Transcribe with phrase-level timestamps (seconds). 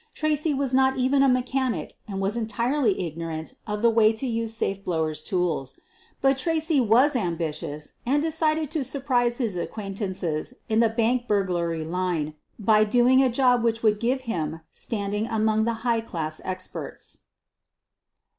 [0.15, 4.25] Tracy was not even a me chanic and was entirely ignorant of the way to
[4.25, 5.79] use safe blowers' tools.
[6.21, 12.33] But Tracy was ambitious and decided to surprise his acquaintances in the bank burglary line
[12.57, 17.19] by doing a job which would give him standing among the high class experts.